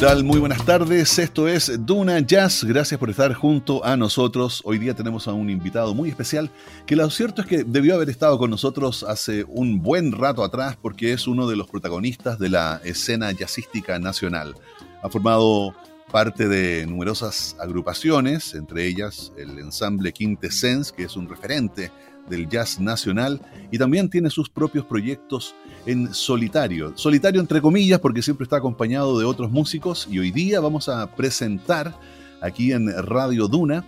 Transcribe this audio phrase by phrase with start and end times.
[0.00, 0.24] tal?
[0.24, 1.18] Muy buenas tardes.
[1.18, 2.64] Esto es Duna Jazz.
[2.64, 4.62] Gracias por estar junto a nosotros.
[4.64, 6.50] Hoy día tenemos a un invitado muy especial
[6.86, 10.78] que lo cierto es que debió haber estado con nosotros hace un buen rato atrás
[10.80, 14.54] porque es uno de los protagonistas de la escena jazzística nacional.
[15.02, 15.74] Ha formado
[16.10, 21.92] parte de numerosas agrupaciones, entre ellas el ensamble Quintessence, que es un referente
[22.30, 23.40] del jazz nacional
[23.70, 26.92] y también tiene sus propios proyectos en solitario.
[26.96, 31.14] Solitario entre comillas porque siempre está acompañado de otros músicos y hoy día vamos a
[31.14, 31.94] presentar
[32.40, 33.84] aquí en Radio Duna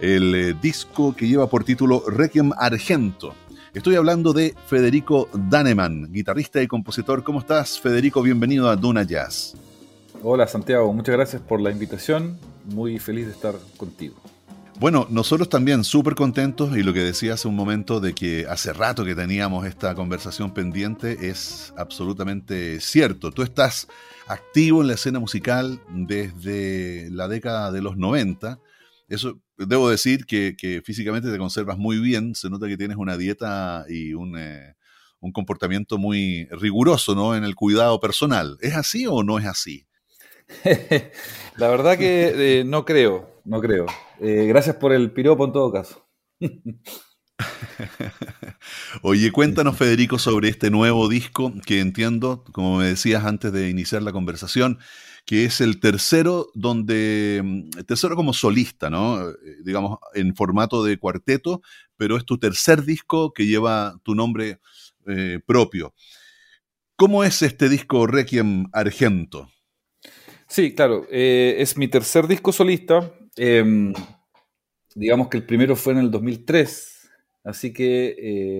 [0.00, 3.34] el eh, disco que lleva por título Requiem Argento.
[3.74, 7.24] Estoy hablando de Federico Daneman, guitarrista y compositor.
[7.24, 8.22] ¿Cómo estás, Federico?
[8.22, 9.54] Bienvenido a Duna Jazz.
[10.22, 10.92] Hola, Santiago.
[10.92, 12.38] Muchas gracias por la invitación.
[12.66, 14.14] Muy feliz de estar contigo.
[14.80, 18.72] Bueno, nosotros también súper contentos y lo que decía hace un momento de que hace
[18.72, 23.30] rato que teníamos esta conversación pendiente es absolutamente cierto.
[23.30, 23.86] Tú estás
[24.26, 28.58] activo en la escena musical desde la década de los 90.
[29.08, 32.34] Eso debo decir que, físicamente te conservas muy bien.
[32.34, 34.74] Se nota que tienes una dieta y un, eh,
[35.20, 37.36] un comportamiento muy riguroso ¿no?
[37.36, 38.58] en el cuidado personal.
[38.60, 39.86] ¿Es así o no es así?
[41.56, 43.86] la verdad que eh, no creo no creo.
[44.20, 46.06] Eh, gracias por el piropo en todo caso.
[49.02, 54.02] Oye, cuéntanos, Federico, sobre este nuevo disco que entiendo, como me decías antes de iniciar
[54.02, 54.78] la conversación,
[55.24, 59.30] que es el tercero donde, mm, tercero como solista, ¿no?
[59.30, 59.34] Eh,
[59.64, 61.62] digamos, en formato de cuarteto,
[61.96, 64.60] pero es tu tercer disco que lleva tu nombre
[65.06, 65.94] eh, propio.
[66.96, 69.50] ¿Cómo es este disco Requiem Argento?
[70.46, 73.92] Sí, claro, es mi tercer disco solista, Em,
[74.94, 77.10] digamos que el primero fue en el 2003,
[77.44, 78.14] así que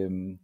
[0.05, 0.38] em,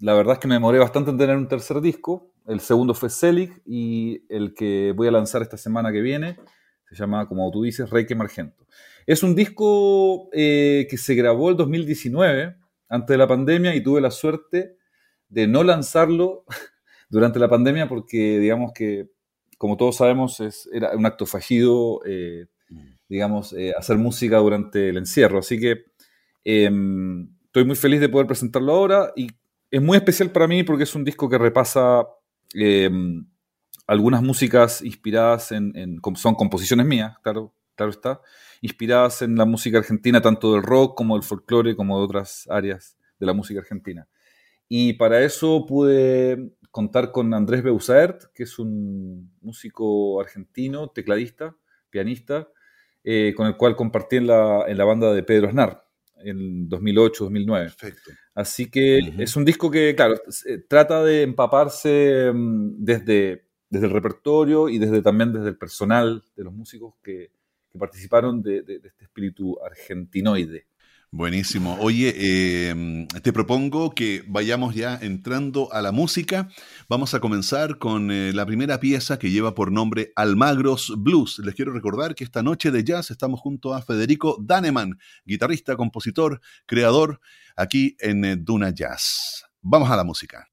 [0.00, 2.30] la verdad es que me demoré bastante en tener un tercer disco.
[2.46, 6.36] El segundo fue Selig y el que voy a lanzar esta semana que viene
[6.88, 8.66] se llama, como tú dices, Reiki Margento.
[9.06, 12.56] Es un disco eh, que se grabó el 2019,
[12.88, 14.76] antes de la pandemia, y tuve la suerte
[15.28, 16.44] de no lanzarlo
[17.08, 19.10] durante la pandemia porque, digamos que,
[19.64, 22.48] como todos sabemos, es, era un acto fallido eh,
[23.08, 25.38] digamos, eh, hacer música durante el encierro.
[25.38, 25.86] Así que
[26.44, 29.28] em, estoy muy feliz de poder presentarlo ahora y
[29.70, 32.06] es muy especial para mí porque es un disco que repasa
[32.52, 33.26] em,
[33.86, 38.20] algunas músicas inspiradas en, son composiciones mías, claro, claro está,
[38.60, 42.98] inspiradas en la música argentina, tanto del rock como del folclore, como de otras áreas
[43.18, 44.06] de la música argentina.
[44.68, 51.56] Y para eso pude contar con Andrés Beusaert, que es un músico argentino, tecladista,
[51.88, 52.48] pianista,
[53.04, 55.86] eh, con el cual compartí en la, en la banda de Pedro Aznar
[56.16, 57.46] en 2008-2009.
[57.46, 58.10] Perfecto.
[58.34, 60.20] Así que es un disco que, claro,
[60.66, 66.42] trata de empaparse mm, desde, desde el repertorio y desde también desde el personal de
[66.42, 67.30] los músicos que,
[67.78, 70.66] participaron de, de, este espíritu argentinoide.
[71.16, 71.76] Buenísimo.
[71.78, 76.48] Oye, em, te propongo que vayamos ya entrando a la música.
[76.88, 81.38] Vamos a comenzar con eh, la primera pieza que lleva por nombre Almagros Blues.
[81.38, 86.40] Les quiero recordar que esta noche de jazz estamos junto a Federico Daneman, guitarrista, compositor,
[86.66, 87.20] creador,
[87.54, 89.44] aquí en eh, Duna Jazz.
[89.62, 90.48] Vamos a la música.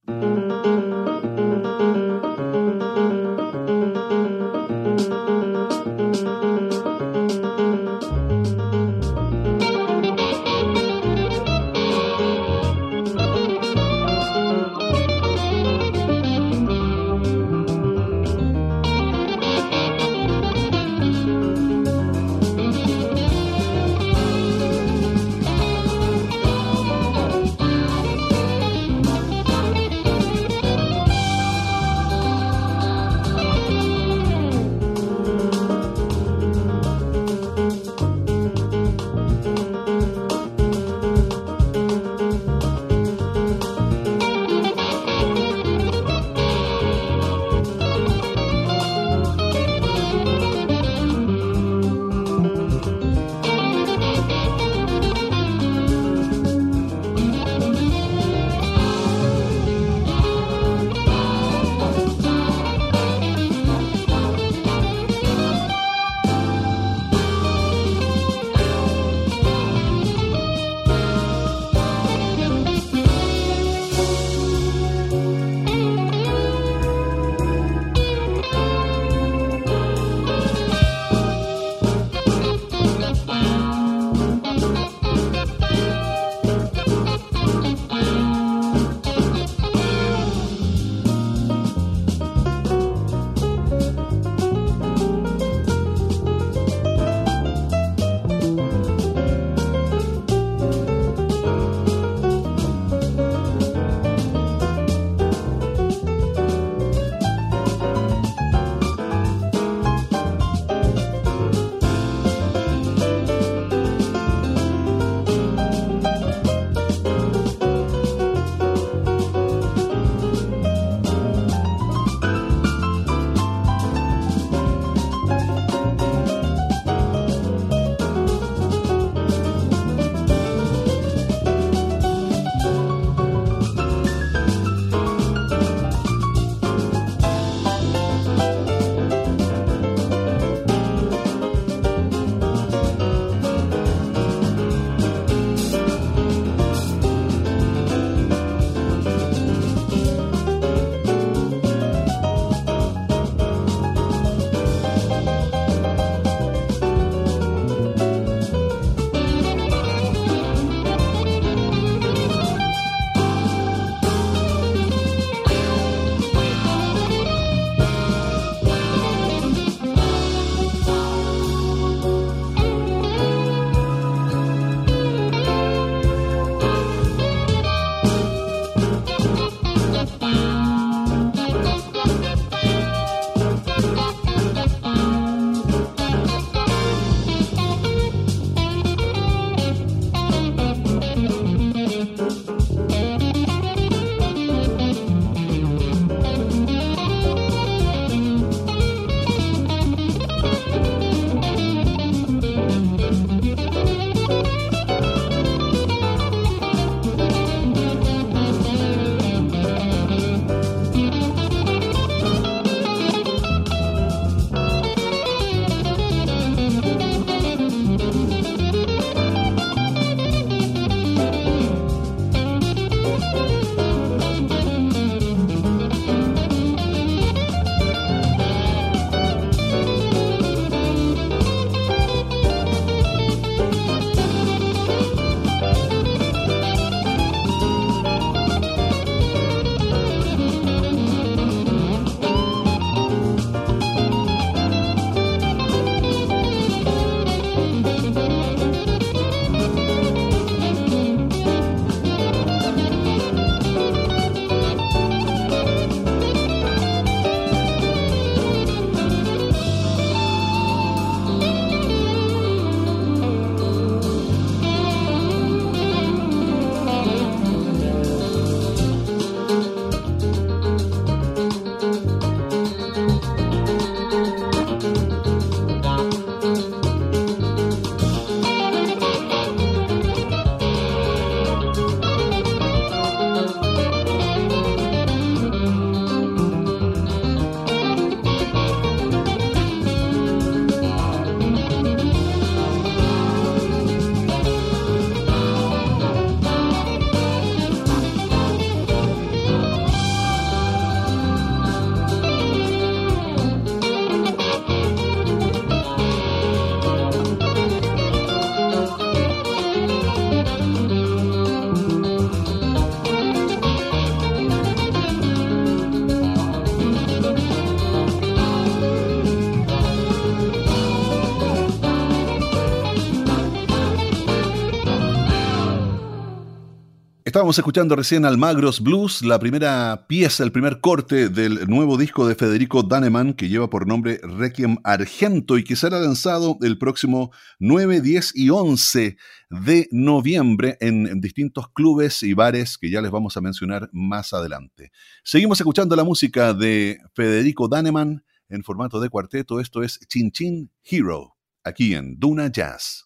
[327.31, 332.35] Estábamos escuchando recién Almagros Blues, la primera pieza, el primer corte del nuevo disco de
[332.35, 338.01] Federico Daneman que lleva por nombre Requiem Argento y que será lanzado el próximo 9,
[338.01, 339.15] 10 y 11
[339.49, 344.91] de noviembre en distintos clubes y bares que ya les vamos a mencionar más adelante.
[345.23, 349.61] Seguimos escuchando la música de Federico Daneman en formato de cuarteto.
[349.61, 353.05] Esto es Chin Chin Hero, aquí en Duna Jazz.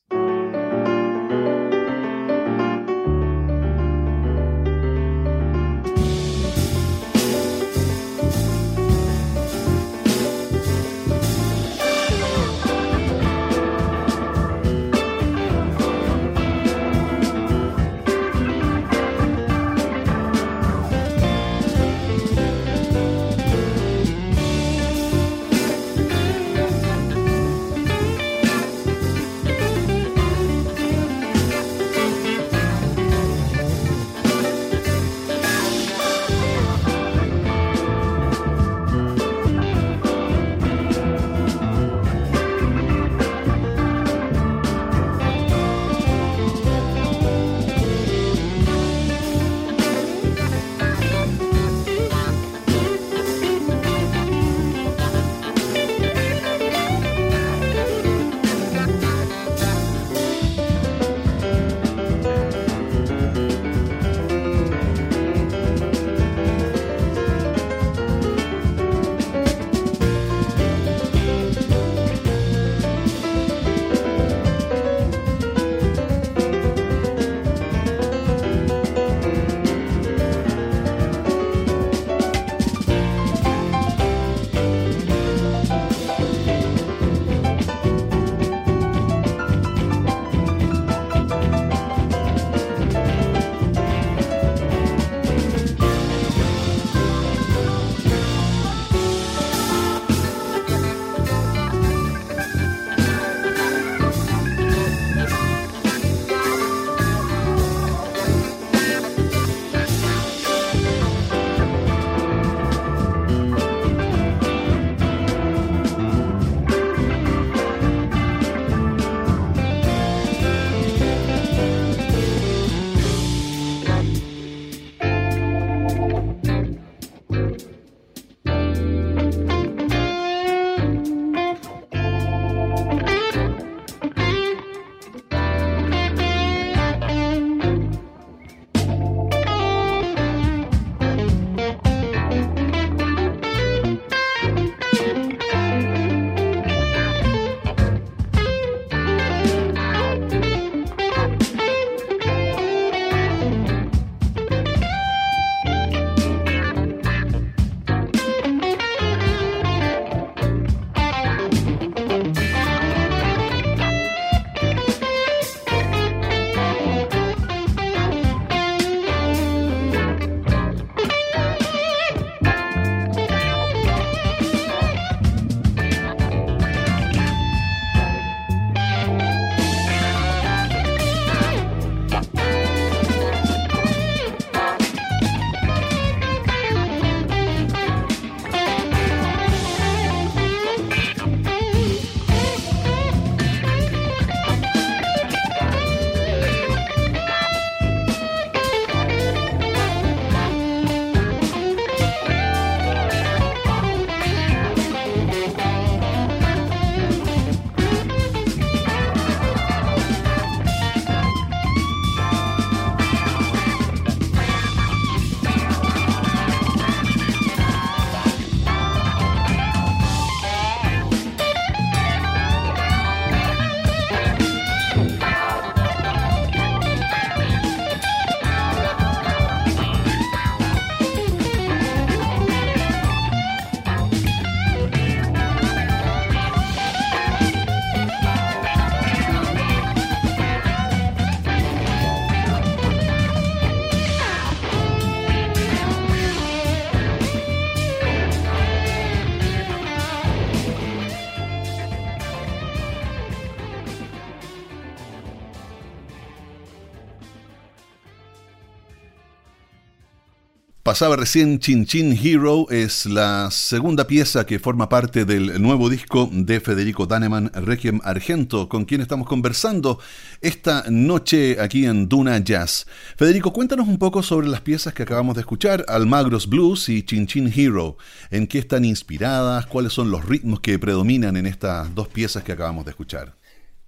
[260.95, 266.29] Pasaba recién Chin Chin Hero, es la segunda pieza que forma parte del nuevo disco
[266.31, 269.99] de Federico Daneman, Requiem Argento, con quien estamos conversando
[270.39, 272.87] esta noche aquí en Duna Jazz.
[273.17, 277.27] Federico, cuéntanos un poco sobre las piezas que acabamos de escuchar, Almagros Blues y Chin
[277.27, 277.97] Chin Hero.
[278.31, 279.65] ¿En qué están inspiradas?
[279.65, 283.35] ¿Cuáles son los ritmos que predominan en estas dos piezas que acabamos de escuchar?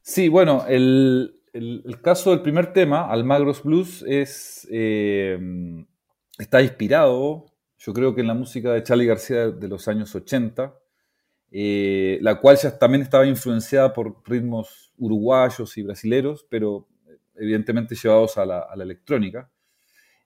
[0.02, 1.32] Sí, bueno, el,
[2.02, 4.68] caso del primer tema, Almagros Blues, es...
[4.70, 5.86] Eh,
[6.38, 7.46] está inspirado,
[7.77, 10.75] yo creo que en la música de Charlie García de los años 80,
[11.51, 16.88] eh, la cual ya también estaba influenciada por ritmos uruguayos y brasileros, pero
[17.36, 19.50] evidentemente llevados a la, electrónica.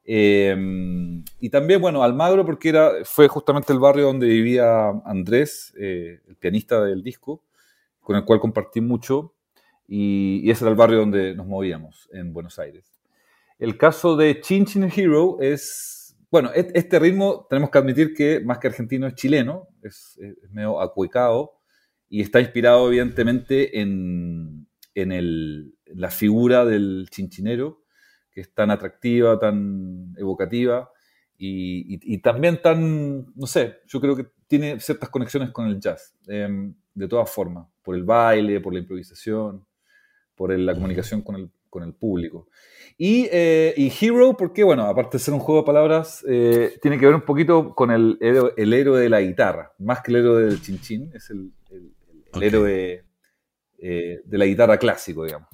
[0.04, 0.56] Eh,
[1.40, 6.36] y también, bueno, Almagro, porque era, fue justamente el barrio donde vivía Andrés, eh, el
[6.38, 7.44] pianista del disco,
[8.00, 9.36] con el cual compartí mucho,
[9.88, 13.02] y, y, ese era el barrio donde nos movíamos, en Buenos Aires.
[13.60, 16.01] El caso de Chin Chin Hero es
[16.32, 20.18] bueno, este ritmo tenemos que admitir que más que argentino es chileno, es,
[20.50, 21.60] medio acuecado
[22.08, 24.68] y está inspirado evidentemente en,
[25.94, 27.84] la figura del chinchinero,
[28.32, 30.90] que es tan atractiva, tan evocativa
[31.38, 36.74] y, también tan, no sé, yo creo que tiene ciertas conexiones con el jazz, em,
[36.94, 39.66] de todas formas, por el baile, por la improvisación,
[40.36, 42.50] por la comunicación con el, con el público.
[42.98, 47.00] Y, eh, y, Hero, porque, bueno, aparte de ser un juego de palabras, eh, tiene
[47.00, 50.44] que ver un poquito con el, el, héroe de la guitarra, más que el héroe
[50.44, 51.52] del chinchín, es el,
[52.34, 53.06] el héroe
[53.80, 55.48] eh, de la guitarra clásico, digamos.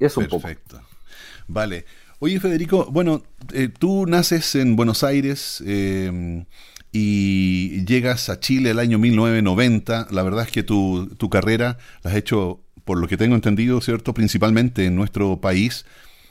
[0.00, 0.80] Eso un Perfecto.
[1.46, 1.84] Vale.
[2.18, 3.22] Oye, Federico, bueno,
[3.78, 5.62] tú naces en Buenos Aires
[6.90, 10.08] y llegas a Chile el año 1990.
[10.10, 13.80] La verdad es que tu, tu carrera la has hecho por lo que tengo entendido,
[13.80, 14.14] ¿cierto?
[14.14, 15.84] Principalmente en nuestro país,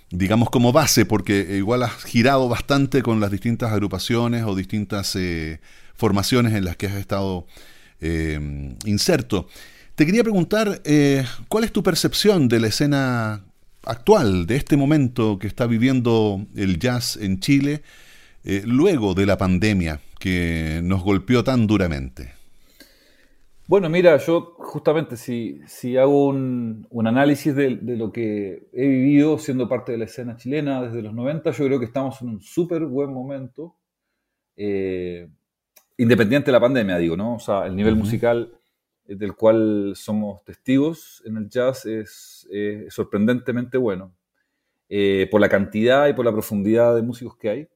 [0.10, 5.60] digamos como base, porque igual has girado bastante con las distintas agrupaciones o distintas eh,
[5.96, 7.46] formaciones en las que has estado
[8.00, 9.50] eh, inserto.
[9.96, 13.44] Te quería preguntar, eh, ¿cuál es tu percepción de la escena
[13.84, 17.84] actual, de este momento que está viviendo el jazz en Chile,
[18.64, 22.35] luego de la pandemia que nos golpeó tan duramente?
[23.68, 29.68] Bueno, mira, yo justamente si, si hago un, análisis de, lo que he vivido siendo
[29.68, 32.86] parte de la escena chilena desde los 90, yo creo que estamos en un súper
[32.86, 33.76] buen momento,
[34.56, 35.28] eh,
[35.98, 37.36] independiente de la pandemia, digo, ¿no?
[37.36, 38.56] O sea, el nivel musical
[39.06, 42.48] del cual somos testigos en el jazz es,
[42.90, 44.14] sorprendentemente bueno,
[44.90, 47.68] eh, por la cantidad y por la profundidad de músicos que hay.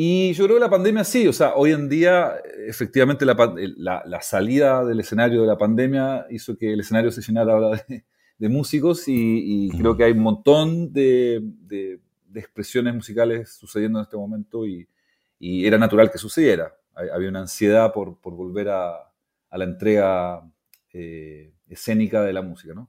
[0.00, 2.36] Y yo creo que la pandemia sí, o sea, hoy en día
[2.68, 7.84] efectivamente la, salida del escenario de la pandemia hizo que el escenario se llenara ahora
[8.38, 11.42] de, músicos y, creo que hay un montón de,
[12.32, 14.86] expresiones musicales sucediendo en este momento y,
[15.40, 16.72] era natural que sucediera.
[16.94, 19.10] Había una ansiedad por, volver a,
[19.50, 20.48] la entrega
[20.92, 22.88] eh, escénica de la música, ¿no?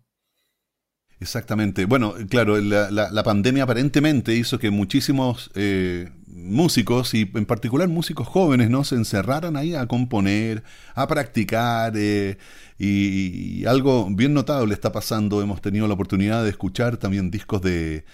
[1.19, 1.85] Exactamente.
[1.85, 6.09] Bueno, claro, la, pandemia aparentemente hizo que muchísimos eh,
[6.49, 8.83] músicos, y en particular músicos jóvenes, ¿no?
[8.83, 10.63] se encerraran ahí a componer,
[10.95, 12.37] a practicar, eh,
[12.77, 15.41] y, algo bien notable está pasando.
[15.41, 18.05] Hemos tenido la oportunidad de escuchar también discos de,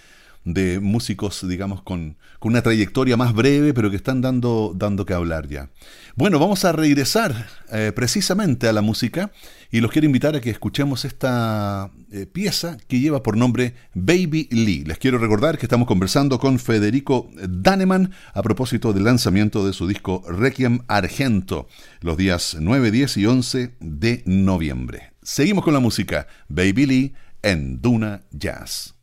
[0.46, 5.14] de músicos, digamos, con, con, una trayectoria más breve, pero que están dando, dando que
[5.14, 5.70] hablar ya.
[6.16, 9.32] Bueno, vamos a regresar eh, precisamente a la música
[9.72, 14.48] y los quiero invitar a que escuchemos esta eh, pieza que lleva por nombre Baby
[14.52, 14.84] Lee.
[14.86, 19.88] Les quiero recordar que estamos conversando con Federico Daneman a propósito del lanzamiento de su
[19.88, 21.68] disco Requiem Argento,
[22.02, 25.12] los días 9, 10 y 11 de noviembre.
[25.24, 28.95] Seguimos con la música Baby Lee en Duna Jazz.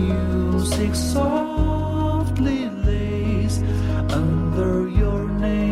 [0.00, 3.62] Music softly lays
[4.12, 5.69] under your name.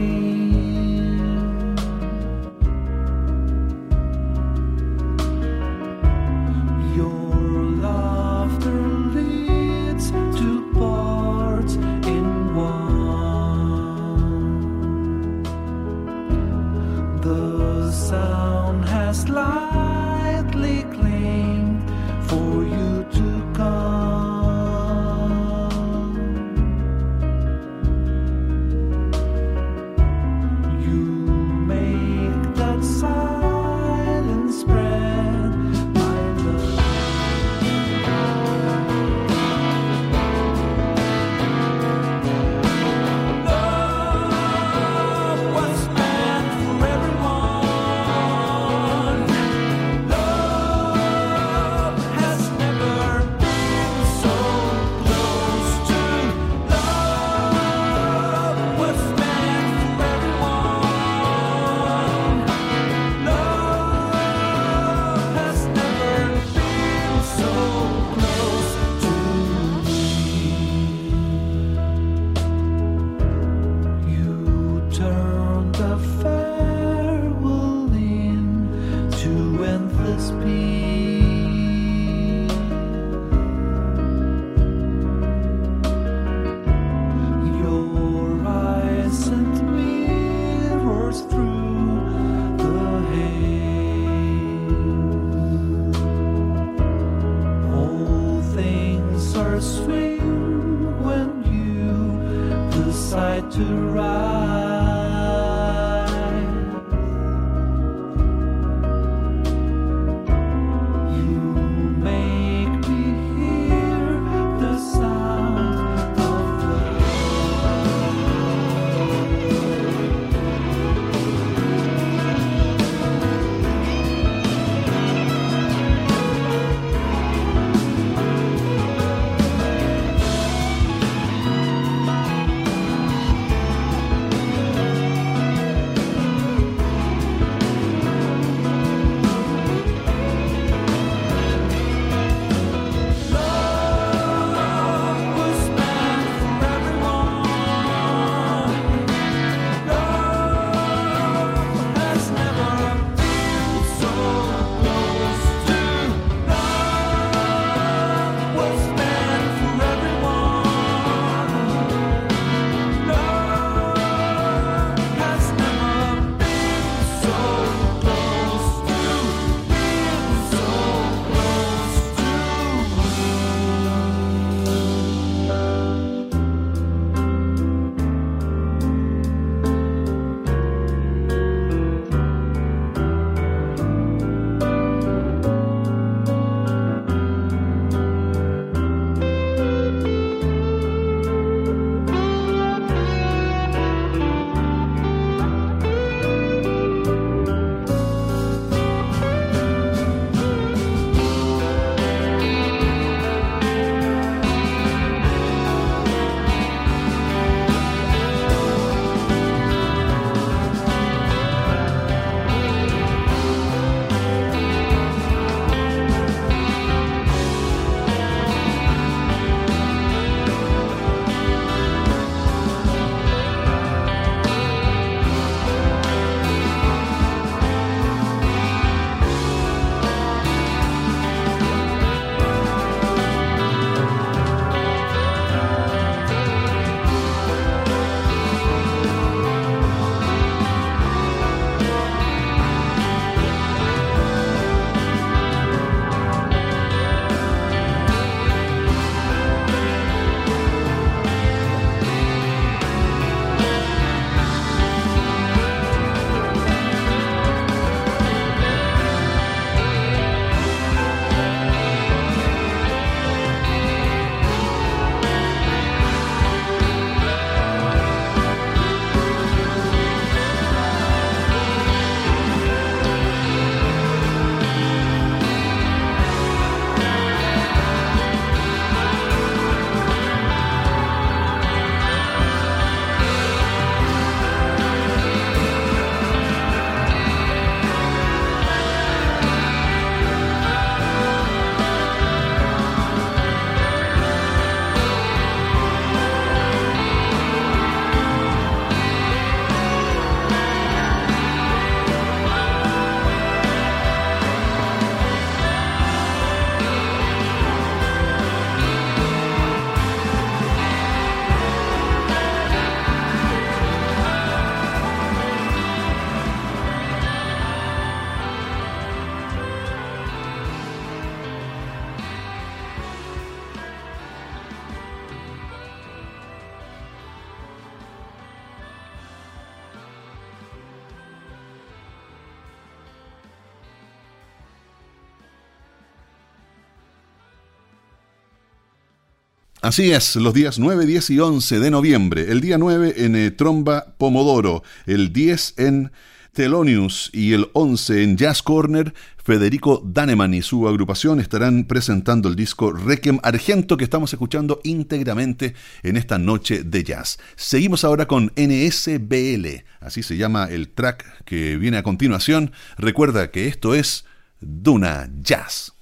[339.88, 342.53] Así es, los días 9, 10 y 11 de noviembre.
[342.53, 346.12] El día 9 en eh, Tromba Pomodoro, el 10 en
[346.53, 352.55] Thelonious y el 11 en Jazz Corner, Federico Daneman y su agrupación estarán presentando el
[352.55, 355.72] disco Requiem Argento que estamos escuchando íntegramente
[356.03, 357.38] en esta noche de jazz.
[357.57, 362.72] Seguimos ahora con NSBL, así se llama el track que viene a continuación.
[362.98, 364.27] Recuerda que esto es
[364.61, 365.94] Duna Jazz.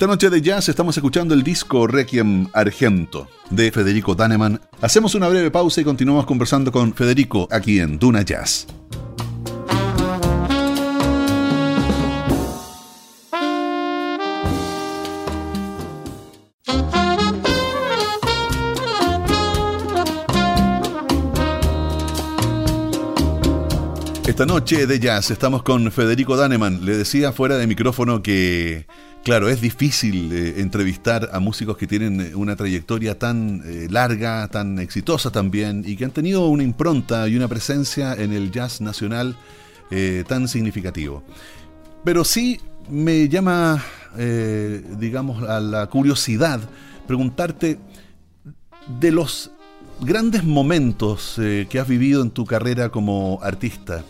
[0.00, 4.58] Esta noche de jazz estamos escuchando el disco Requiem Argento de Federico Daneman.
[4.80, 8.66] Hacemos una breve pausa y continuamos conversando con Federico aquí en Duna Jazz.
[24.40, 26.82] Esta noche de jazz estamos con Federico Daneman.
[26.86, 28.86] Le decía fuera de micrófono que
[29.22, 34.48] Claro, es difícil eh, entrevistar a músicos que tienen eh, una trayectoria tan eh, larga,
[34.48, 38.80] tan exitosa también, y que han tenido una impronta y una presencia en el jazz
[38.80, 39.36] nacional
[40.26, 41.22] tan significativo.
[42.02, 43.84] Pero sí me llama,
[44.98, 46.60] digamos, a la curiosidad
[47.06, 47.78] preguntarte
[49.00, 49.50] de los
[50.00, 54.04] grandes momentos que has vivido en tu carrera como artista.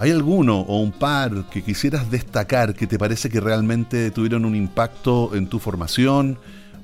[0.00, 4.54] ¿Hay alguno o un par que quisieras destacar que te parece que realmente tuvieron un
[4.54, 6.38] impacto en tu formación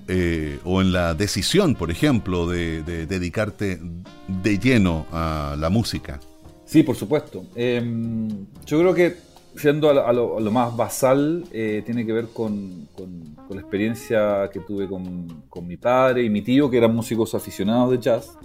[0.07, 3.81] eh, o en la decisión, por ejemplo, de, dedicarte
[4.29, 6.21] de lleno a la música?
[6.67, 7.47] Sí, por supuesto.
[7.55, 8.29] Em,
[8.67, 9.17] yo creo que
[9.57, 12.87] siendo a lo, más basal, eh, tiene que ver con,
[13.49, 17.93] la experiencia que tuve con, con, mi padre y mi tío, que eran músicos aficionados
[17.93, 18.37] de jazz.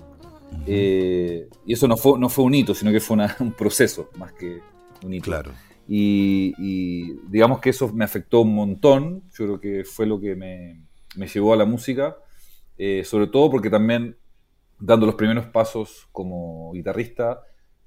[0.66, 4.34] Eh, y eso no fue, no fue un hito, sino que fue un proceso más
[4.34, 4.60] que
[5.04, 5.26] un hito.
[5.26, 5.52] Claro.
[5.88, 9.24] Y, digamos que eso me afectó un montón.
[9.34, 10.82] Yo creo que fue lo que me,
[11.16, 12.18] me llevó a la música.
[12.78, 14.18] Eh, sobre todo porque también,
[14.80, 17.42] dando los primeros pasos como guitarrista,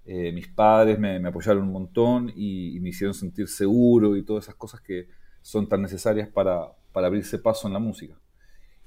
[0.07, 4.55] eh, mis padres me, apoyaron un montón y, me hicieron sentir seguro y todas esas
[4.57, 5.09] cosas que
[5.41, 8.15] son tan necesarias para, para abrirse paso en la música.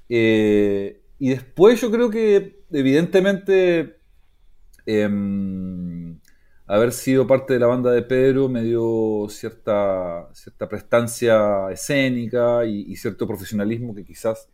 [0.10, 3.98] Eh, y después yo creo que evidentemente
[4.86, 6.20] em,
[6.68, 12.96] haber sido parte de la banda de Pedro me dio cierta, cierta prestancia escénica y,
[12.96, 14.50] cierto profesionalismo que quizás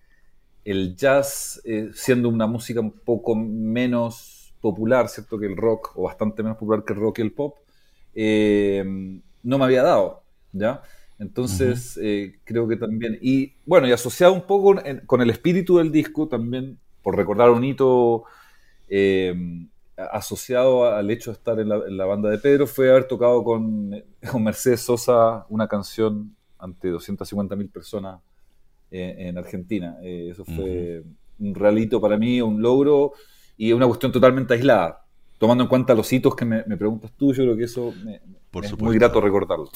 [0.64, 5.38] el jazz, eh, siendo una música un poco menos popular, ¿cierto?
[5.38, 7.58] Que el rock, o bastante menos popular que el rock y el pop,
[8.16, 10.24] em, no me había dado,
[10.54, 10.82] ¿ya?
[11.20, 15.92] Entonces, eh, creo que también, y bueno, y asociado un poco con, el espíritu del
[15.92, 18.24] disco, también, por recordar un hito
[18.90, 19.34] eh,
[19.96, 24.04] asociado al hecho de estar en la, banda de Pedro, fue haber tocado con,
[24.40, 28.20] Mercedes Sosa una canción ante 250.000 personas
[28.92, 29.98] eh, en Argentina.
[30.02, 31.04] eso fue
[31.40, 33.14] un realito para mí, un logro
[33.58, 35.06] y una cuestión totalmente aislada.
[35.38, 37.94] Tomando en cuenta los hitos que me, preguntas tú, yo creo que eso
[38.62, 39.70] es muy grato recordarlo.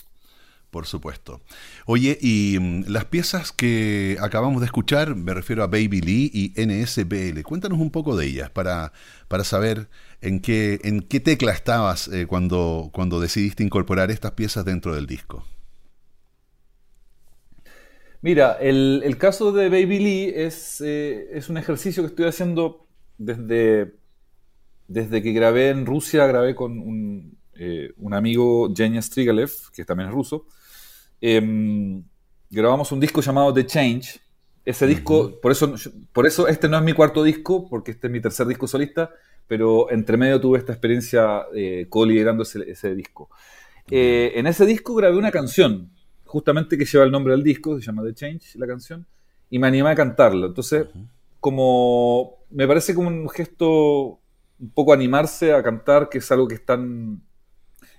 [0.78, 1.42] Por supuesto.
[1.88, 6.54] Oye, y mm, las piezas que acabamos de escuchar, me refiero a Baby Lee y
[6.56, 8.94] NSBL, cuéntanos un poco de ellas para,
[9.28, 9.88] para saber
[10.22, 15.08] en qué, en qué tecla estabas eh, cuando, cuando decidiste incorporar estas piezas dentro del
[15.08, 15.44] disco.
[18.22, 22.86] Mira, el, caso de Baby Lee es, eh, es, un ejercicio que estoy haciendo
[23.18, 23.96] desde,
[24.88, 30.10] desde que grabé en Rusia, grabé con un, eh, un amigo, Jenny Strigalev, que también
[30.10, 30.46] es ruso,
[31.22, 32.04] Em,
[32.50, 34.20] grabamos un disco llamado The Change.
[34.66, 35.74] Ese disco, por, eso,
[36.12, 39.12] por eso este no es mi cuarto disco, porque este es mi tercer disco solista,
[39.48, 43.30] pero entre medio tuve esta experiencia eh, co-liderando ese, disco.
[43.90, 45.90] Eh, en ese disco grabé una canción,
[46.26, 49.08] justamente que lleva el nombre del disco, se llama The Change, la canción,
[49.50, 50.48] y me animé a cantarla.
[50.48, 50.88] Entonces,
[51.40, 54.20] como me parece como un gesto
[54.60, 57.22] un poco animarse a cantar, que es algo que es tan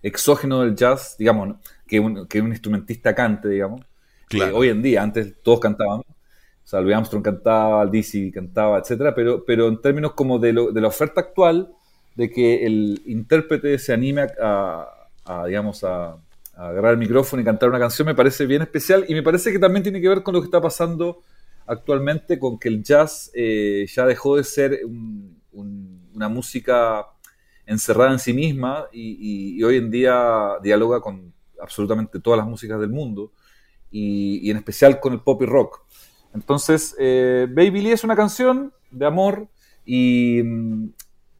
[0.02, 1.56] exógeno del jazz, digamos,
[1.86, 3.82] que un, que un instrumentista cante, digamos.
[4.52, 6.00] hoy en día, antes todos cantaban.
[6.00, 10.70] O sea, Louis Armstrong cantaba, Dizzy cantaba, etcétera, pero, pero en términos como de, lo,
[10.70, 11.72] de la oferta actual,
[12.14, 15.08] de que el intérprete se anime a,
[15.46, 16.18] digamos, a,
[16.54, 19.60] agarrar el micrófono y cantar una canción, me parece bien especial y me parece que
[19.60, 21.22] también tiene que ver con lo que está pasando
[21.66, 24.80] actualmente, con que el jazz eh, ya dejó de ser
[25.52, 27.06] una música
[27.68, 32.88] encerrada en sí misma y, hoy en día dialoga con absolutamente todas las músicas del
[32.88, 33.32] mundo
[33.90, 35.82] y, en especial con el pop y rock.
[36.34, 39.48] Entonces, eh, Baby Lee es una canción de amor
[39.84, 40.42] y,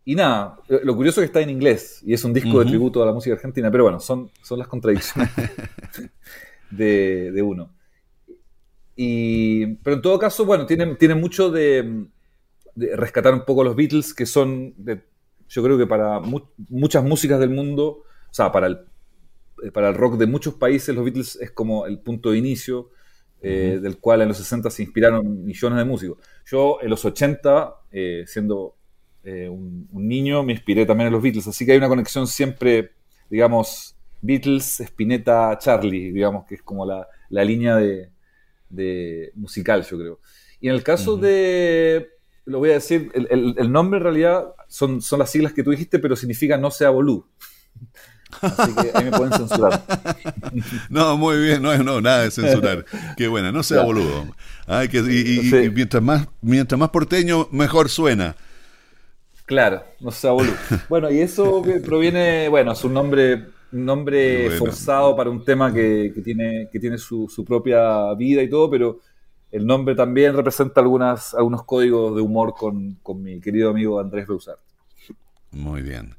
[0.04, 3.06] nada, lo curioso es que está en inglés y es un disco de tributo a
[3.06, 5.30] la música argentina, pero bueno, son, son las contradicciones
[6.70, 7.70] de, uno.
[8.94, 12.06] pero en todo caso, bueno, tiene, tiene mucho de,
[12.74, 15.02] de, rescatar un poco los Beatles, que son de,
[15.48, 16.20] yo creo que para
[16.68, 18.80] muchas músicas del mundo, o sea, para el,
[19.62, 22.90] eh, para el rock de muchos países, los Beatles es como el punto de inicio
[23.40, 26.18] eh, del cual en los 60 se inspiraron millones de músicos.
[26.44, 28.74] Yo en los 80, eh, siendo
[29.24, 32.92] un, niño, me inspiré también en los Beatles, así que hay una conexión siempre,
[33.28, 38.10] digamos, Beatles, Spinetta, Charlie, digamos, que es como la, línea de,
[38.70, 40.20] de musical, yo creo.
[40.60, 42.08] Y en el caso de,
[42.48, 45.98] lo voy a decir, el, nombre en realidad son, son las siglas que tú dijiste,
[45.98, 47.26] pero significa no sea bolú.
[48.40, 49.82] Así que ahí me pueden censurar.
[50.90, 52.84] No, muy bien, no, no, nada de censurar.
[53.16, 54.26] Qué buena, no sea boludo.
[54.90, 58.34] que, y, mientras, más, mientras más porteño, mejor suena.
[59.44, 60.54] Claro, no sea boludo.
[60.88, 66.68] Bueno, y eso proviene, bueno, es un nombre, nombre forzado para un tema que, tiene,
[66.72, 69.00] que tiene su, propia vida y todo, pero
[69.50, 74.60] el nombre también representa algunas, algunos códigos de humor con, mi querido amigo Andrés Beusart.
[75.50, 76.14] Muy bien.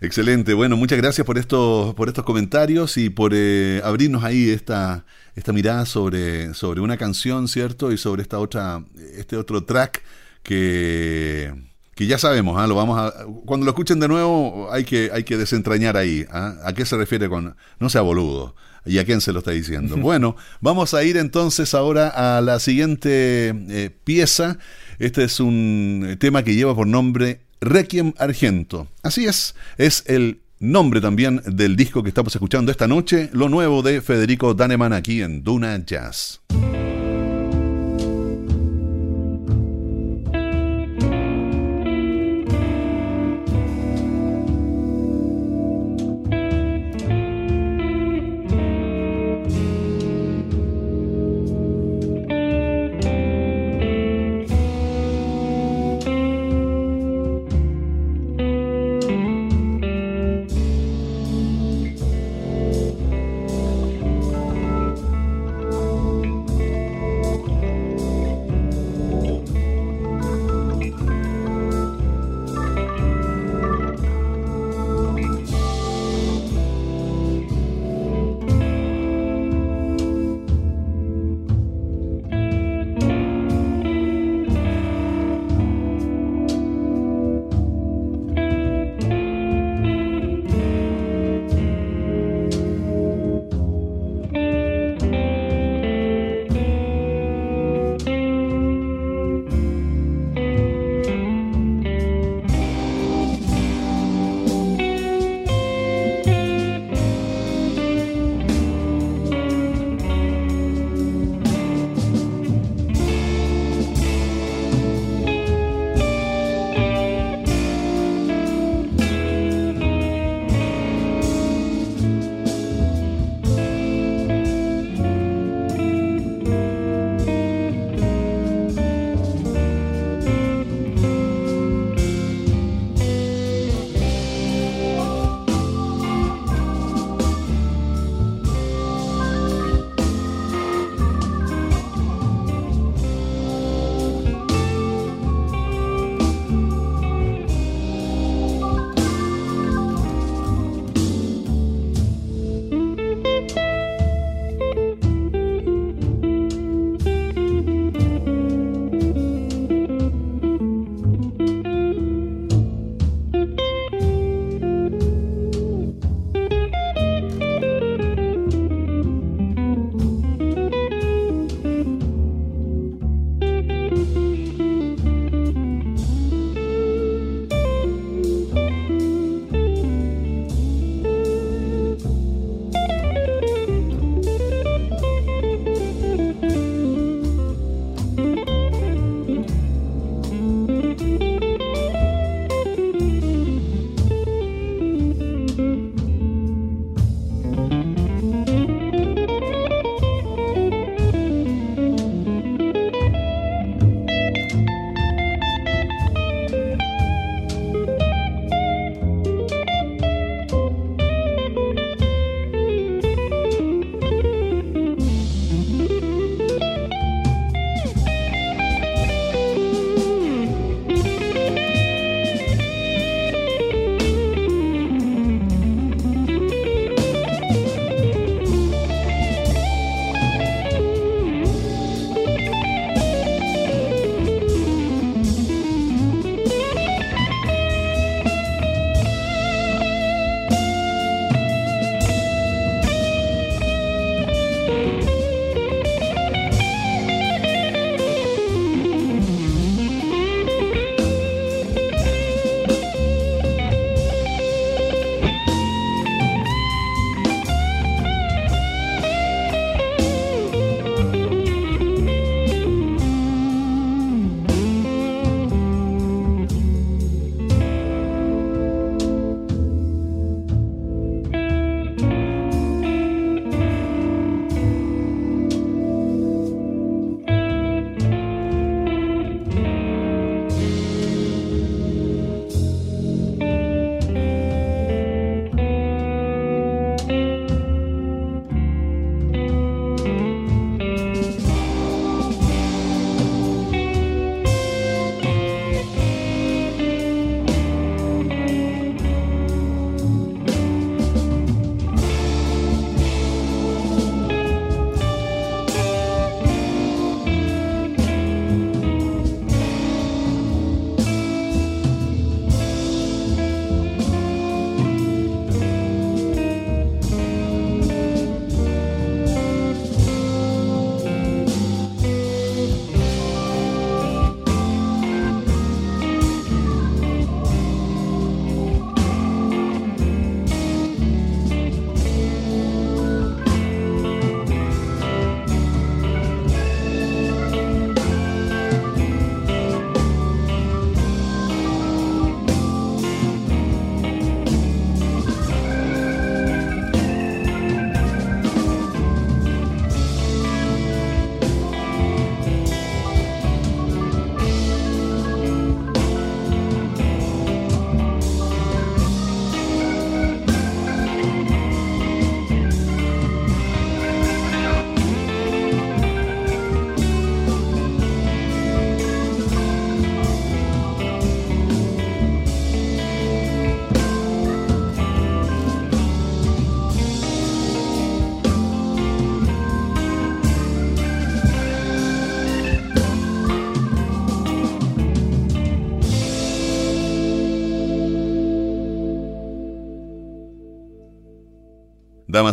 [0.00, 0.54] Excelente.
[0.54, 5.04] Bueno, muchas gracias por estos, por estos comentarios y por eh, abrirnos ahí esta,
[5.34, 7.90] esta mirada sobre, sobre una canción, ¿cierto?
[7.90, 8.84] Y sobre esta otra,
[9.16, 10.02] este otro track
[10.42, 11.52] que
[11.98, 12.68] que ya sabemos, ¿ah?
[12.68, 16.24] lo vamos a, cuando lo escuchen de nuevo hay que, hay que desentrañar ahí.
[16.30, 16.54] ¿ah?
[16.62, 18.54] ¿A qué se refiere con no sea boludo?
[18.88, 19.96] ¿Y a quién se lo está diciendo?
[19.98, 24.58] bueno, vamos a ir entonces ahora a la siguiente eh, pieza.
[24.98, 28.88] Este es un tema que lleva por nombre Requiem Argento.
[29.02, 33.82] Así es, es el nombre también del disco que estamos escuchando esta noche, lo nuevo
[33.82, 36.40] de Federico Daneman aquí en Duna Jazz.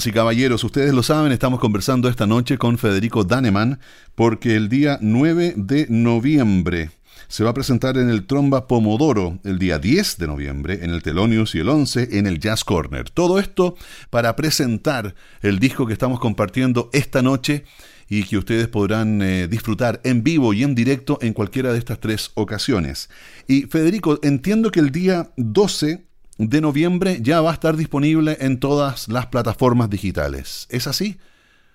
[0.03, 3.79] Y caballeros, ustedes lo saben, estamos conversando esta noche con Federico Daneman
[4.13, 6.89] porque el día 9 de noviembre
[7.29, 11.01] se va a presentar en el Tromba Pomodoro el día 10 de noviembre, en el
[11.01, 13.09] Telonius y el 11 en el Jazz Corner.
[13.09, 13.77] Todo esto
[14.09, 17.63] para presentar el disco que estamos compartiendo esta noche
[18.09, 22.01] y que ustedes podrán eh, disfrutar en vivo y en directo en cualquiera de estas
[22.01, 23.09] tres ocasiones.
[23.47, 26.05] Y Federico, entiendo que el día 12
[26.37, 30.67] de noviembre ya va a estar disponible en todas las plataformas digitales.
[30.69, 31.17] ¿Es así?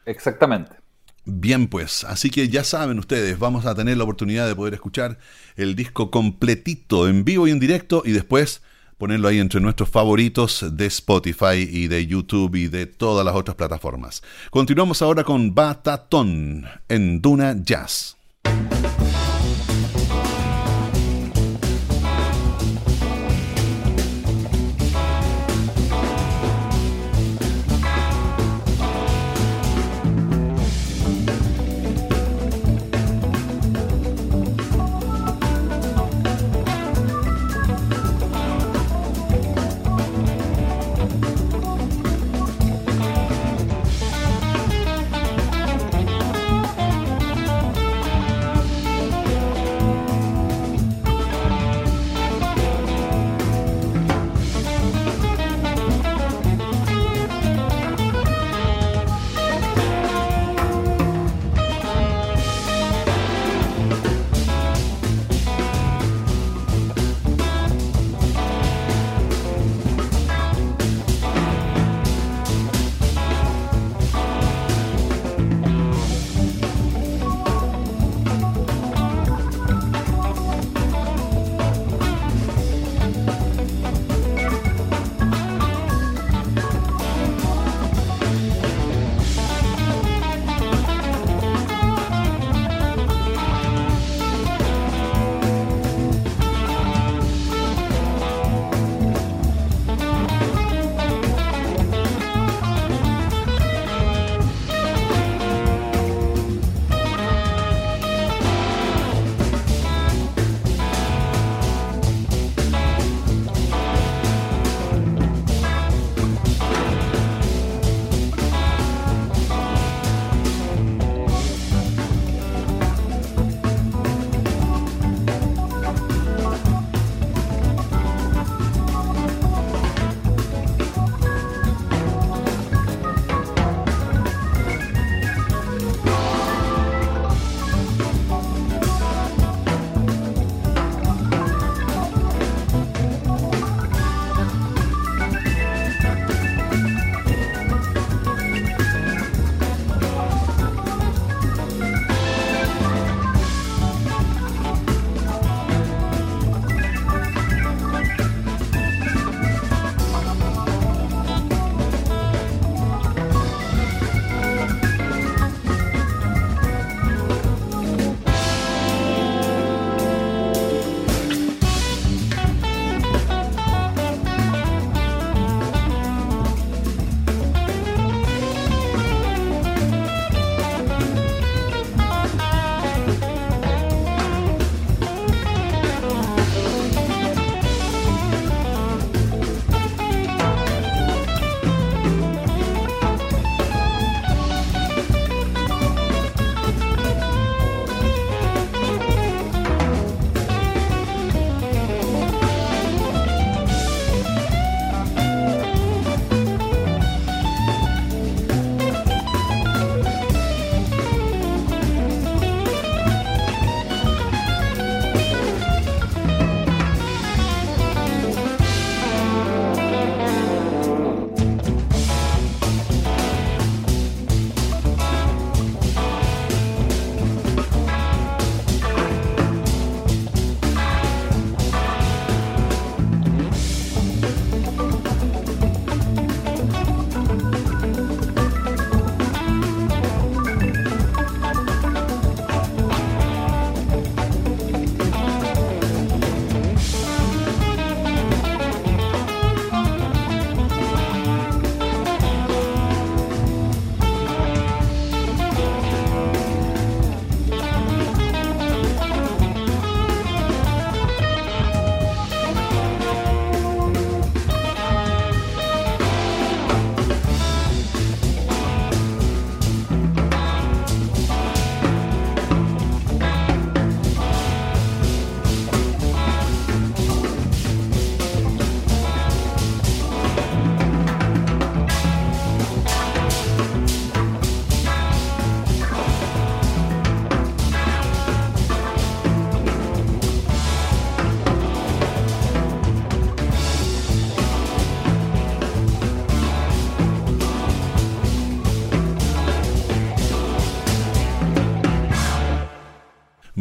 [0.06, 0.76] Exactamente.
[1.24, 5.18] Bien, pues, así que ya saben ustedes, vamos a tener la oportunidad de poder escuchar
[5.56, 8.62] el disco completito en vivo y en directo y después
[8.96, 13.56] ponerlo ahí entre nuestros favoritos de Spotify y de YouTube y de todas las otras
[13.56, 14.22] plataformas.
[14.50, 18.16] Continuamos ahora con Batatón en Duna Jazz.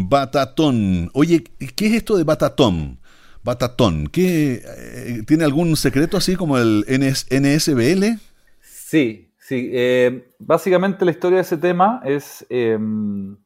[0.09, 1.11] Batatón.
[1.13, 1.43] Oye,
[1.75, 2.99] ¿qué es esto de Batatón?
[3.43, 8.19] Batatón, ¿qué, eh, ¿tiene algún secreto así como el NSBL?
[8.61, 9.69] Sí, sí.
[9.71, 13.37] Eh, básicamente la historia de ese tema es em,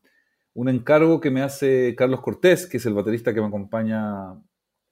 [0.53, 4.33] un encargo que me hace Carlos Cortés, que es el baterista que me acompaña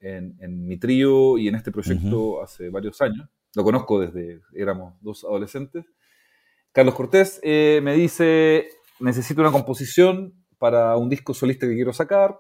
[0.02, 3.30] en, mi trío y en este proyecto hace varios años.
[3.56, 5.86] Lo conozco desde éramos dos adolescentes.
[6.74, 8.68] Carlos Cortés eh, me dice,
[9.00, 12.38] necesito una composición para un disco solista que quiero sacar.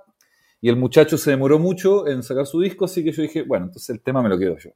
[0.61, 3.65] Y el muchacho se demoró mucho en sacar su disco, así que yo dije, bueno,
[3.65, 4.69] entonces el tema me lo quedo yo.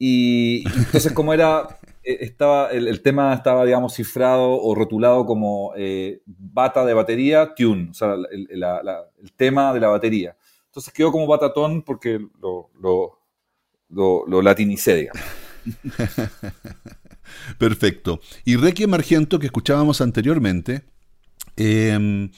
[0.00, 6.22] Y entonces como era, eh, estaba, el, tema estaba, digamos, cifrado o rotulado como eh,
[6.26, 10.36] bata de batería, tune, o sea, el, tema de la batería.
[10.66, 15.22] Entonces quedó como batatón porque lo, lo, lo, latinicé, digamos.
[17.58, 18.18] Perfecto.
[18.44, 20.82] Y Requiem Argento, que escuchábamos anteriormente,
[21.56, 22.30] em,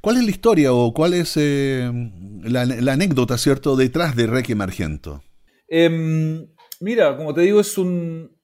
[0.00, 5.22] ¿cuál es la historia o cuál es em, la, anécdota, cierto, detrás de Requiem Argento?
[5.68, 6.46] Em,
[6.80, 8.36] mira, como te digo, es un,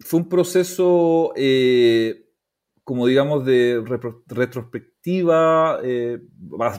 [0.00, 2.26] fue un proceso, eh,
[2.84, 3.82] como digamos, de
[4.26, 6.18] retrospectiva, eh,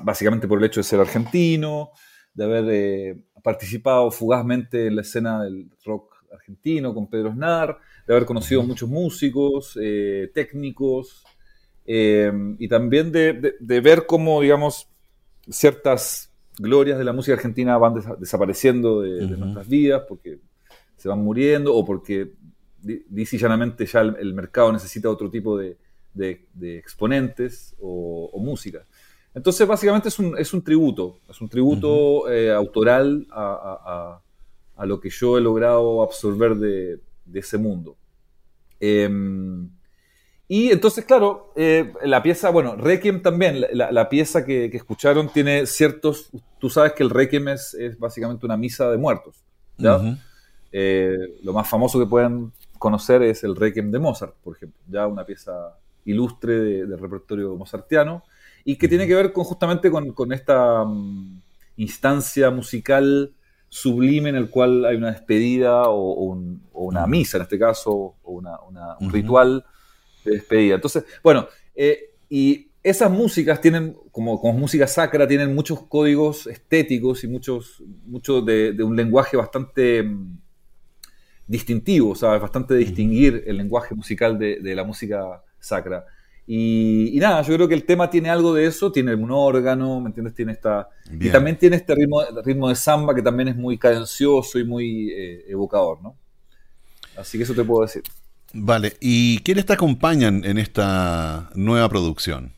[0.04, 1.92] básicamente por el hecho de ser argentino,
[2.34, 7.78] de haber eh, participado fugazmente en la escena del rock argentino con Pedro Snar,
[8.08, 11.24] de haber conocido muchos músicos, eh, técnicos,
[11.92, 14.88] eh, y también de, ver cómo, digamos,
[15.50, 20.38] ciertas glorias de la música argentina van desapareciendo de, nuestras vidas porque
[20.98, 22.34] se van muriendo o porque,
[22.82, 25.78] dice llanamente, ya el, mercado necesita otro tipo de,
[26.78, 28.86] exponentes o, música.
[29.34, 34.22] Entonces, básicamente es un, es un tributo, es un tributo eh, autoral a,
[34.80, 37.00] a lo que yo he logrado absorber de,
[37.34, 37.98] ese mundo.
[38.80, 39.70] Em,
[40.52, 46.32] y entonces, claro, eh, la pieza, bueno, Requiem también, la, pieza que, escucharon tiene ciertos,
[46.58, 49.44] tú sabes que el Requiem es, básicamente una misa de muertos,
[50.72, 55.06] eh, lo más famoso que pueden conocer es el Requiem de Mozart, por ejemplo, ya
[55.06, 58.24] una pieza ilustre del repertorio mozartiano
[58.66, 61.42] y que tiene que ver con, justamente con, esta mm,
[61.78, 63.34] instancia musical
[63.68, 66.36] sublime en el cual hay una despedida o,
[66.74, 68.42] una misa en este caso, o
[69.00, 69.64] un ritual
[70.26, 70.76] de despedida.
[70.76, 77.24] Entonces, bueno, eh, y esas músicas tienen, como, como música sacra, tienen muchos códigos estéticos
[77.24, 80.38] y muchos, mucho de, un lenguaje bastante mm,
[81.48, 82.42] distintivo, ¿sabes?
[82.42, 86.06] Bastante distinguir el lenguaje musical de, de la música sacra.
[86.52, 90.08] Y, nada, yo creo que el tema tiene algo de eso, tiene un órgano, ¿me
[90.08, 90.34] entiendes?
[90.34, 94.58] Tiene esta, y también tiene este ritmo, ritmo de samba que también es muy cadencioso
[94.58, 96.18] y muy eh, evocador, ¿no?
[97.16, 98.02] Así que eso te puedo decir.
[98.54, 102.54] Vale, ¿y quiénes te acompañan en esta nueva producción?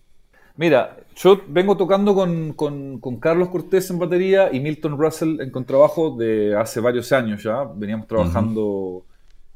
[0.56, 6.56] Mira, yo vengo tocando con, Carlos Cortés en batería y Milton Russell en contrabajo de
[6.56, 7.64] hace varios años ya.
[7.76, 9.06] Veníamos trabajando,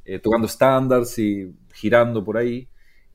[0.04, 2.68] eh, tocando estándares y girando por ahí.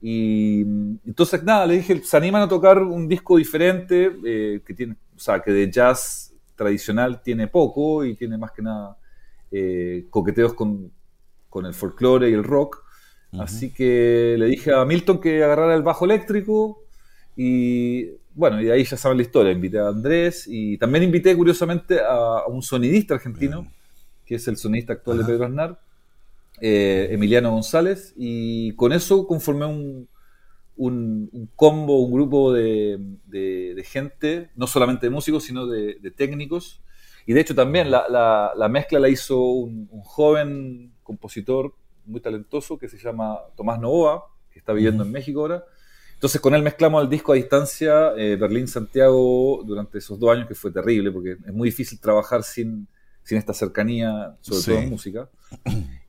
[0.03, 0.62] Y
[1.07, 5.18] entonces, nada, le dije, se animan a tocar un disco diferente, eh, que tiene, o
[5.18, 8.97] sea, que de jazz tradicional tiene poco y tiene más que nada
[9.51, 10.91] eh, coqueteos con,
[11.49, 12.85] con, el folclore y el rock.
[13.39, 16.83] Así que le dije a Milton que agarrara el bajo eléctrico
[17.37, 19.53] y bueno, y ahí ya saben la historia.
[19.53, 23.70] Invité a Andrés y también invité curiosamente a, un sonidista argentino,
[24.26, 25.81] que es el sonidista actual de Pedro Aznar
[26.61, 30.09] eh, Emiliano González, y con eso conformé un,
[30.76, 36.81] un, combo, un grupo de, de, gente, no solamente de músicos, sino de, técnicos.
[37.26, 38.07] Y de hecho también la,
[38.55, 41.74] la, mezcla la hizo un, joven compositor
[42.05, 45.64] muy talentoso que se llama Tomás Novoa, que está viviendo en México ahora.
[46.14, 50.55] Entonces con él mezclamos el disco a distancia, eh, Berlín-Santiago, durante esos dos años, que
[50.55, 52.86] fue terrible, porque es muy difícil trabajar sin,
[53.22, 55.30] sin esta cercanía, sobre todo en música.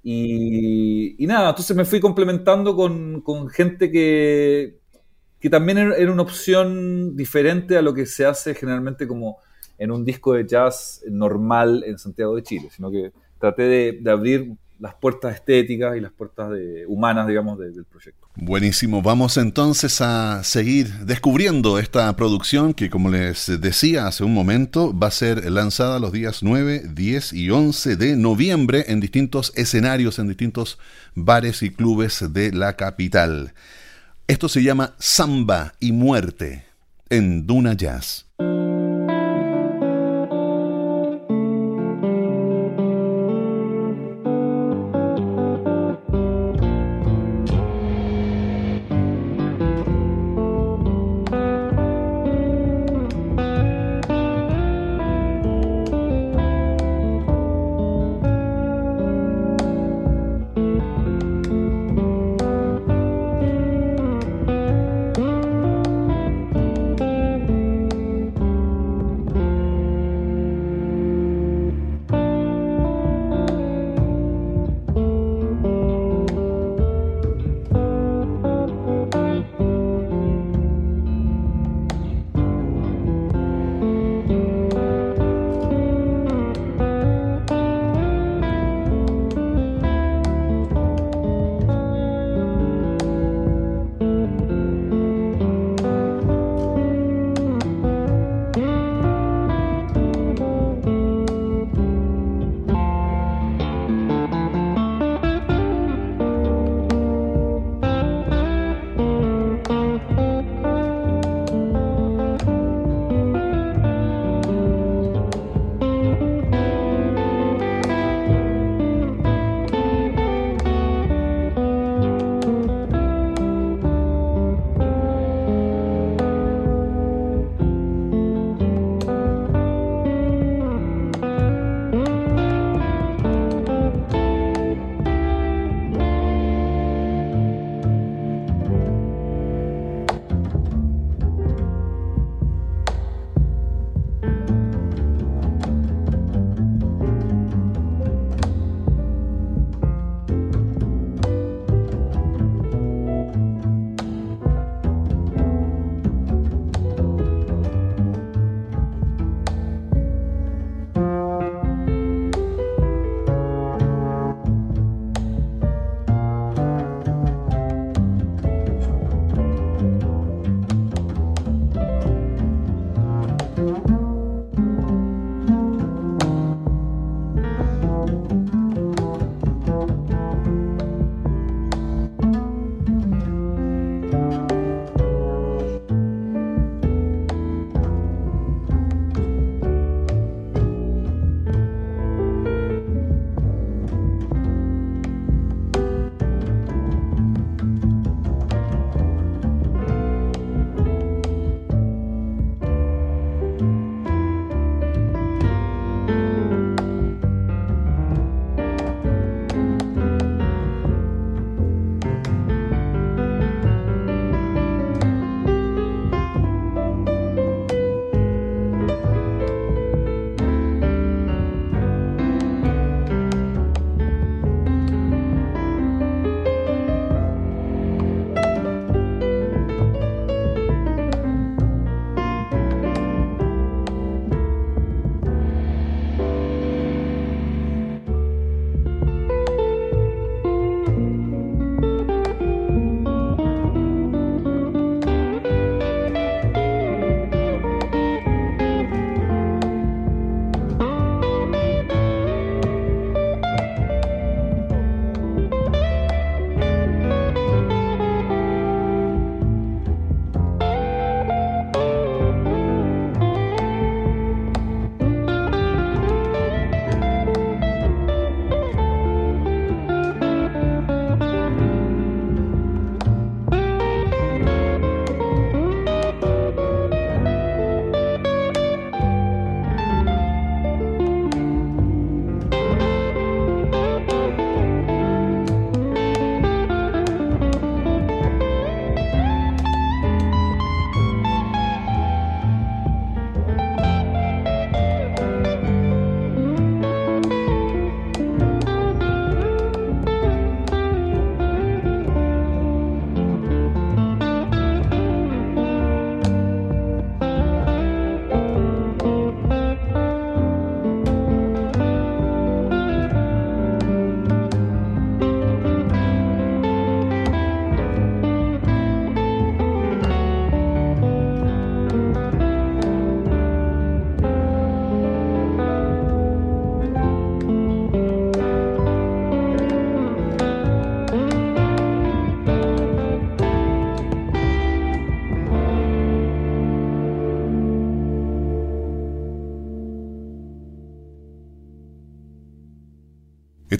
[0.04, 4.80] Y, nada, entonces me fui complementando con, gente que,
[5.40, 9.38] que también era una opción diferente a lo que se hace generalmente como
[9.78, 14.58] en un disco de jazz normal en Santiago de Chile, sino que traté de abrir
[14.82, 18.28] las puertas estéticas y las puertas de, humanas, digamos, del proyecto.
[18.36, 24.98] Buenísimo, vamos entonces a seguir descubriendo esta producción que, como les decía hace un momento,
[24.98, 30.18] va a ser lanzada los días 9, 10 y 11 de noviembre en distintos escenarios,
[30.18, 30.80] en distintos
[31.14, 33.54] bares y clubes de la capital.
[34.28, 36.66] Esto se llama Samba y Muerte
[37.10, 38.26] en Duna Jazz.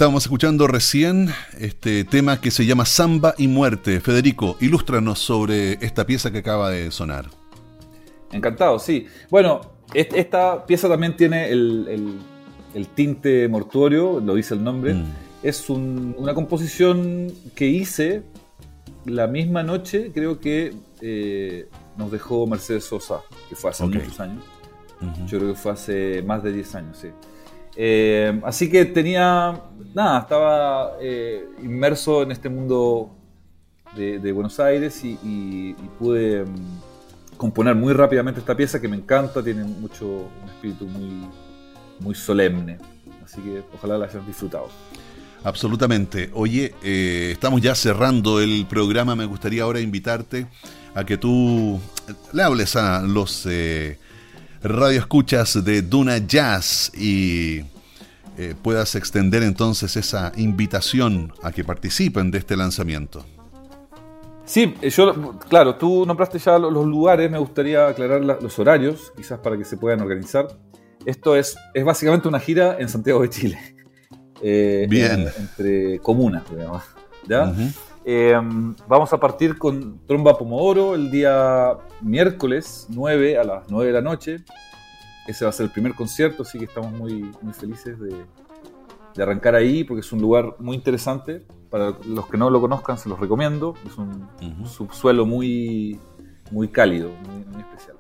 [0.02, 1.30] Estábamos escuchando recién
[1.60, 4.00] este tema que se llama Samba y Muerte.
[4.00, 7.30] Federico, ilústranos sobre esta pieza que acaba de sonar.
[8.32, 9.06] Encantado, sí.
[9.30, 9.62] Bueno,
[9.94, 12.18] esta pieza también tiene el,
[12.96, 14.96] tinte mortuorio, lo dice el nombre.
[14.96, 15.06] Mm.
[15.44, 18.24] Es una composición que hice
[19.06, 24.44] la misma noche, creo que eh, nos dejó Mercedes Sosa, que fue hace muchos años.
[25.28, 27.10] Yo creo que fue hace más de 10 años, sí.
[27.76, 29.62] Eh, así que tenía,
[29.94, 33.16] nada, estaba eh, inmerso en este mundo
[33.96, 39.64] de, Buenos Aires y, pude mm, componer muy rápidamente esta pieza que me encanta, tiene
[39.64, 41.28] mucho, un espíritu muy,
[42.00, 42.78] muy solemne.
[43.24, 44.68] Así que ojalá la hayan disfrutado.
[45.44, 46.30] Absolutamente.
[46.34, 49.16] Oye, eh, estamos ya cerrando el programa.
[49.16, 50.48] Me gustaría ahora invitarte
[50.94, 51.80] a que tú
[52.34, 53.48] le hables a los
[54.64, 57.62] radio escuchas de Duna Jazz y
[58.38, 63.26] eh, puedas extender entonces esa invitación a que participen de este lanzamiento.
[64.46, 69.40] Sí, eh, yo, claro, tú nombraste ya los lugares, me gustaría aclarar los horarios, quizás
[69.40, 70.48] para que se puedan organizar.
[71.06, 73.60] Esto es, es básicamente una gira en Santiago de Chile.
[74.44, 75.28] Eh, Bien.
[75.38, 76.82] entre comunas, digamos.
[77.30, 77.54] ¿ya?
[78.04, 83.94] Em, vamos a partir con Tromba Pomodoro el día miércoles 9 a las 9 de
[83.94, 84.44] la noche.
[85.28, 88.26] Ese va a ser el primer concierto, así que estamos muy, muy felices de,
[89.22, 91.46] arrancar ahí porque es un lugar muy interesante.
[91.70, 93.76] Para los que no lo conozcan, se los recomiendo.
[93.86, 96.00] Es un subsuelo muy,
[96.52, 97.98] muy cálido, muy, especial.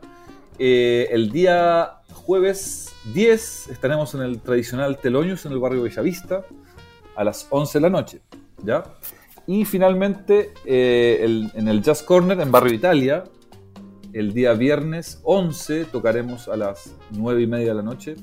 [0.60, 6.44] Eh, el día jueves 10 estaremos en el tradicional Teloños en el barrio Bellavista
[7.16, 8.22] a las 11 de la noche.
[8.64, 8.84] ¿ya?
[9.52, 13.26] Y finalmente, eh, en el Jazz Corner en Barrio Italia,
[14.14, 18.16] el día viernes 11 tocaremos a las 9 y media de la noche.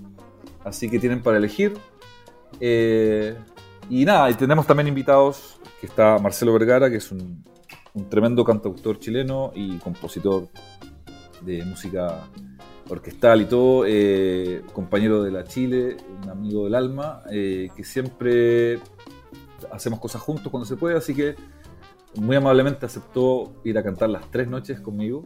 [0.65, 1.75] Así que tienen para elegir.
[2.61, 3.37] Eh,
[3.91, 7.45] y nada, y tenemos también invitados, que está Marcelo Vergara, que es un,
[8.09, 10.49] tremendo cantautor chileno y compositor
[11.43, 12.27] de música
[12.89, 18.79] orquestal y todo, eh, compañero de la Chile, un amigo del alma, que siempre
[19.73, 21.35] hacemos cosas juntos cuando se puede, así que
[22.15, 25.25] muy amablemente aceptó ir a cantar las tres noches conmigo.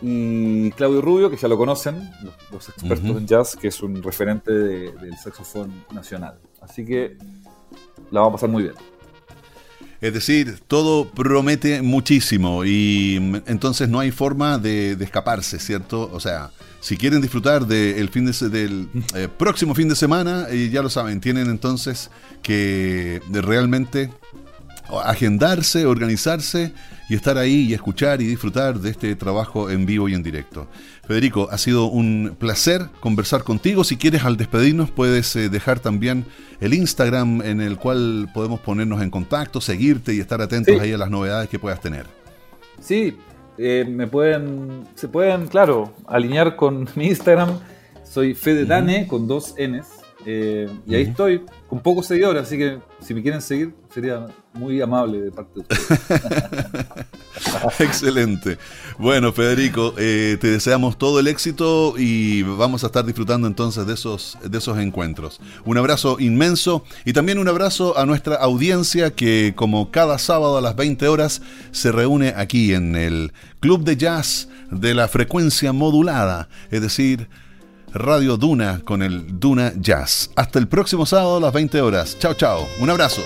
[0.00, 2.10] Y Claudio Rubio, que ya lo conocen,
[2.50, 6.38] los, expertos en jazz, que es un referente del saxofón nacional.
[6.60, 7.16] Así que
[8.10, 8.74] la vamos a pasar muy bien.
[10.02, 16.10] Es decir, todo promete muchísimo y mm, entonces no hay forma de, escaparse, ¿cierto?
[16.12, 16.50] O sea,
[16.82, 20.90] si quieren disfrutar del fin de, del eh, próximo fin de semana, y ya lo
[20.90, 22.10] saben, tienen entonces
[22.42, 24.10] que realmente
[25.04, 26.72] agendarse, organizarse
[27.08, 30.66] y estar ahí y escuchar y disfrutar de este trabajo en vivo y en directo.
[31.06, 33.84] Federico, ha sido un placer conversar contigo.
[33.84, 36.26] Si quieres al despedirnos puedes eh, dejar también
[36.60, 40.98] el Instagram en el cual podemos ponernos en contacto, seguirte y estar atentos ahí a
[40.98, 42.06] las novedades que puedas tener.
[42.80, 43.16] Sí,
[43.58, 47.58] eh, me pueden, se pueden, claro, alinear con mi Instagram.
[48.04, 50.01] Soy Fede Dane con dos Ns.
[50.26, 54.80] Eh, y ahí estoy, con pocos seguidores, así que si me quieren seguir, sería muy
[54.80, 56.00] amable de parte de ustedes.
[57.80, 58.58] Excelente.
[58.98, 63.94] Bueno, Federico, eh, te deseamos todo el éxito y vamos a estar disfrutando entonces de
[63.94, 65.40] esos, de esos encuentros.
[65.64, 70.60] Un abrazo inmenso y también un abrazo a nuestra audiencia que como cada sábado a
[70.60, 71.42] las 20 horas
[71.72, 77.28] se reúne aquí en el Club de Jazz de la frecuencia modulada, es decir,
[77.94, 80.30] Radio Duna con el Duna Jazz.
[80.36, 82.18] Hasta el próximo sábado a las 20 horas.
[82.18, 82.66] Chao, chao.
[82.80, 83.22] Un abrazo.